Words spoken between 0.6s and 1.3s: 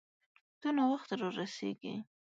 ته ناوخته را